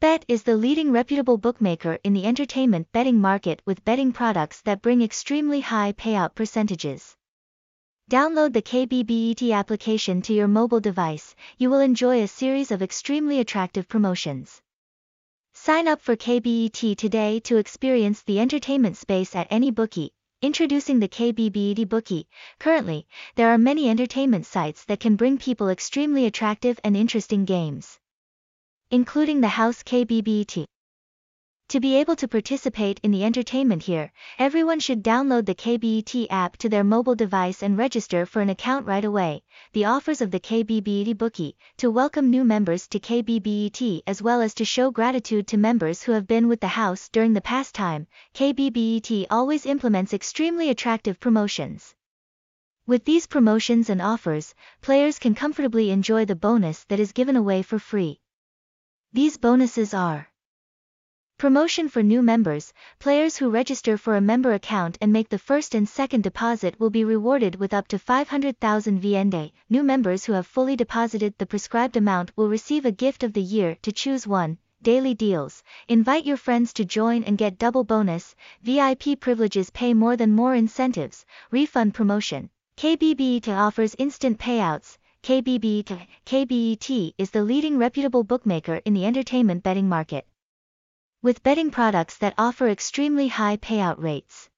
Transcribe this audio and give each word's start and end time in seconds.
KBet 0.00 0.22
is 0.28 0.44
the 0.44 0.56
leading 0.56 0.92
reputable 0.92 1.38
bookmaker 1.38 1.98
in 2.04 2.12
the 2.12 2.24
entertainment 2.24 2.86
betting 2.92 3.20
market 3.20 3.60
with 3.66 3.84
betting 3.84 4.12
products 4.12 4.60
that 4.60 4.80
bring 4.80 5.02
extremely 5.02 5.60
high 5.60 5.92
payout 5.92 6.36
percentages. 6.36 7.16
Download 8.08 8.52
the 8.52 8.62
KBBET 8.62 9.52
application 9.52 10.22
to 10.22 10.32
your 10.32 10.46
mobile 10.46 10.78
device, 10.78 11.34
you 11.56 11.68
will 11.68 11.80
enjoy 11.80 12.22
a 12.22 12.28
series 12.28 12.70
of 12.70 12.80
extremely 12.80 13.40
attractive 13.40 13.88
promotions. 13.88 14.62
Sign 15.54 15.88
up 15.88 16.00
for 16.00 16.14
KBET 16.14 16.96
today 16.96 17.40
to 17.40 17.56
experience 17.56 18.22
the 18.22 18.38
entertainment 18.38 18.96
space 18.96 19.34
at 19.34 19.48
any 19.50 19.72
bookie. 19.72 20.12
Introducing 20.42 21.00
the 21.00 21.08
KBBET 21.08 21.88
Bookie. 21.88 22.28
Currently, 22.60 23.08
there 23.34 23.48
are 23.48 23.58
many 23.58 23.90
entertainment 23.90 24.46
sites 24.46 24.84
that 24.84 25.00
can 25.00 25.16
bring 25.16 25.38
people 25.38 25.68
extremely 25.68 26.26
attractive 26.26 26.78
and 26.84 26.96
interesting 26.96 27.44
games, 27.44 27.98
including 28.90 29.42
the 29.42 29.48
house 29.48 29.82
KBBET. 29.82 30.64
To 31.68 31.80
be 31.80 31.96
able 31.96 32.16
to 32.16 32.26
participate 32.26 32.98
in 33.02 33.10
the 33.10 33.22
entertainment 33.22 33.82
here, 33.82 34.10
everyone 34.38 34.80
should 34.80 35.04
download 35.04 35.44
the 35.44 35.54
KBET 35.54 36.28
app 36.30 36.56
to 36.56 36.70
their 36.70 36.82
mobile 36.82 37.14
device 37.14 37.62
and 37.62 37.76
register 37.76 38.24
for 38.24 38.40
an 38.40 38.48
account 38.48 38.86
right 38.86 39.04
away. 39.04 39.42
The 39.74 39.84
offers 39.84 40.22
of 40.22 40.30
the 40.30 40.40
KBBET 40.40 41.18
Bookie 41.18 41.58
to 41.76 41.90
welcome 41.90 42.30
new 42.30 42.42
members 42.44 42.88
to 42.88 42.98
KBBET 42.98 44.04
as 44.06 44.22
well 44.22 44.40
as 44.40 44.54
to 44.54 44.64
show 44.64 44.90
gratitude 44.90 45.46
to 45.48 45.58
members 45.58 46.02
who 46.02 46.12
have 46.12 46.26
been 46.26 46.48
with 46.48 46.60
the 46.60 46.68
house 46.68 47.10
during 47.10 47.34
the 47.34 47.42
past 47.42 47.74
time. 47.74 48.06
KBBET 48.32 49.26
always 49.30 49.66
implements 49.66 50.14
extremely 50.14 50.70
attractive 50.70 51.20
promotions. 51.20 51.94
With 52.86 53.04
these 53.04 53.26
promotions 53.26 53.90
and 53.90 54.00
offers, 54.00 54.54
players 54.80 55.18
can 55.18 55.34
comfortably 55.34 55.90
enjoy 55.90 56.24
the 56.24 56.34
bonus 56.34 56.84
that 56.84 56.98
is 56.98 57.12
given 57.12 57.36
away 57.36 57.60
for 57.60 57.78
free. 57.78 58.22
These 59.14 59.38
bonuses 59.38 59.94
are 59.94 60.28
Promotion 61.38 61.88
for 61.88 62.02
new 62.02 62.20
members, 62.20 62.74
players 62.98 63.38
who 63.38 63.48
register 63.48 63.96
for 63.96 64.16
a 64.16 64.20
member 64.20 64.52
account 64.52 64.98
and 65.00 65.10
make 65.10 65.30
the 65.30 65.38
first 65.38 65.74
and 65.74 65.88
second 65.88 66.24
deposit 66.24 66.78
will 66.78 66.90
be 66.90 67.04
rewarded 67.04 67.56
with 67.56 67.72
up 67.72 67.88
to 67.88 67.98
500,000 67.98 69.00
VND. 69.00 69.52
New 69.70 69.82
members 69.82 70.26
who 70.26 70.34
have 70.34 70.46
fully 70.46 70.76
deposited 70.76 71.32
the 71.38 71.46
prescribed 71.46 71.96
amount 71.96 72.36
will 72.36 72.50
receive 72.50 72.84
a 72.84 72.92
gift 72.92 73.22
of 73.22 73.32
the 73.32 73.40
year 73.40 73.78
to 73.80 73.92
choose 73.92 74.26
one. 74.26 74.58
Daily 74.82 75.14
deals. 75.14 75.62
Invite 75.88 76.26
your 76.26 76.36
friends 76.36 76.74
to 76.74 76.84
join 76.84 77.24
and 77.24 77.38
get 77.38 77.58
double 77.58 77.84
bonus. 77.84 78.36
VIP 78.62 79.18
privileges 79.18 79.70
pay 79.70 79.94
more 79.94 80.18
than 80.18 80.36
more 80.36 80.54
incentives. 80.54 81.24
Refund 81.50 81.94
promotion. 81.94 82.50
KBBET 82.76 83.48
offers 83.48 83.96
instant 83.98 84.38
payouts. 84.38 84.98
KBBET, 85.22 86.06
KBET 86.24 87.14
is 87.18 87.30
the 87.30 87.42
leading 87.42 87.78
reputable 87.78 88.24
bookmaker 88.24 88.76
in 88.84 88.94
the 88.94 89.04
entertainment 89.04 89.62
betting 89.62 89.88
market 89.88 90.26
with 91.20 91.42
betting 91.42 91.70
products 91.70 92.16
that 92.18 92.34
offer 92.38 92.68
extremely 92.68 93.26
high 93.28 93.56
payout 93.56 94.00
rates. 94.00 94.48